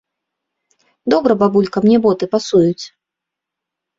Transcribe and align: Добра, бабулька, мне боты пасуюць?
Добра, 1.13 1.35
бабулька, 1.41 1.77
мне 1.85 1.97
боты 2.05 2.31
пасуюць? 2.33 2.85